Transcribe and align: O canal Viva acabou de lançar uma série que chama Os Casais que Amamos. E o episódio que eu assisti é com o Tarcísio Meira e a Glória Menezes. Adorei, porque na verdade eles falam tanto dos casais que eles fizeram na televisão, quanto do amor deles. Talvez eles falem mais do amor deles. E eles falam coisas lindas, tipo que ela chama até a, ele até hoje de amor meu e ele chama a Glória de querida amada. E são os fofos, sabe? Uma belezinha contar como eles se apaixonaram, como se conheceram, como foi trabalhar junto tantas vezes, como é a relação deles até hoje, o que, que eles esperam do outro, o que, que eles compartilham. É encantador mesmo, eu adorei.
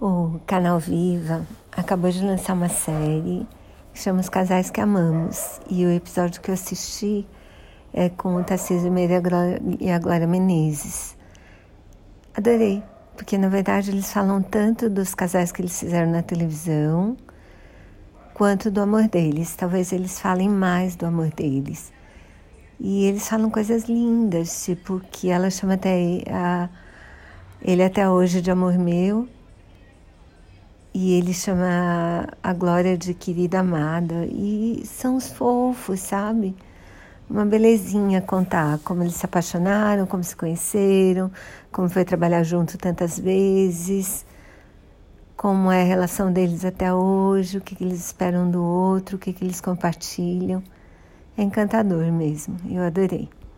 O 0.00 0.38
canal 0.46 0.78
Viva 0.78 1.44
acabou 1.76 2.08
de 2.08 2.24
lançar 2.24 2.52
uma 2.52 2.68
série 2.68 3.44
que 3.92 3.98
chama 3.98 4.20
Os 4.20 4.28
Casais 4.28 4.70
que 4.70 4.80
Amamos. 4.80 5.60
E 5.68 5.84
o 5.84 5.90
episódio 5.90 6.40
que 6.40 6.52
eu 6.52 6.54
assisti 6.54 7.26
é 7.92 8.08
com 8.08 8.36
o 8.36 8.44
Tarcísio 8.44 8.92
Meira 8.92 9.20
e 9.80 9.90
a 9.90 9.98
Glória 9.98 10.28
Menezes. 10.28 11.16
Adorei, 12.32 12.80
porque 13.16 13.36
na 13.36 13.48
verdade 13.48 13.90
eles 13.90 14.12
falam 14.12 14.40
tanto 14.40 14.88
dos 14.88 15.16
casais 15.16 15.50
que 15.50 15.62
eles 15.62 15.76
fizeram 15.80 16.12
na 16.12 16.22
televisão, 16.22 17.16
quanto 18.34 18.70
do 18.70 18.80
amor 18.80 19.08
deles. 19.08 19.56
Talvez 19.56 19.92
eles 19.92 20.20
falem 20.20 20.48
mais 20.48 20.94
do 20.94 21.06
amor 21.06 21.30
deles. 21.30 21.92
E 22.78 23.04
eles 23.04 23.28
falam 23.28 23.50
coisas 23.50 23.86
lindas, 23.88 24.64
tipo 24.64 25.00
que 25.10 25.28
ela 25.28 25.50
chama 25.50 25.74
até 25.74 26.22
a, 26.30 26.68
ele 27.60 27.82
até 27.82 28.08
hoje 28.08 28.40
de 28.40 28.48
amor 28.48 28.78
meu 28.78 29.28
e 31.00 31.12
ele 31.12 31.32
chama 31.32 32.26
a 32.42 32.52
Glória 32.52 32.98
de 32.98 33.14
querida 33.14 33.60
amada. 33.60 34.26
E 34.32 34.82
são 34.84 35.14
os 35.14 35.28
fofos, 35.28 36.00
sabe? 36.00 36.56
Uma 37.30 37.46
belezinha 37.46 38.20
contar 38.20 38.80
como 38.80 39.04
eles 39.04 39.14
se 39.14 39.24
apaixonaram, 39.24 40.06
como 40.06 40.24
se 40.24 40.34
conheceram, 40.34 41.30
como 41.70 41.88
foi 41.88 42.04
trabalhar 42.04 42.42
junto 42.42 42.76
tantas 42.76 43.16
vezes, 43.16 44.26
como 45.36 45.70
é 45.70 45.82
a 45.82 45.84
relação 45.84 46.32
deles 46.32 46.64
até 46.64 46.92
hoje, 46.92 47.58
o 47.58 47.60
que, 47.60 47.76
que 47.76 47.84
eles 47.84 48.06
esperam 48.06 48.50
do 48.50 48.60
outro, 48.60 49.14
o 49.16 49.18
que, 49.20 49.32
que 49.32 49.44
eles 49.44 49.60
compartilham. 49.60 50.64
É 51.36 51.44
encantador 51.44 52.10
mesmo, 52.10 52.56
eu 52.68 52.82
adorei. 52.82 53.28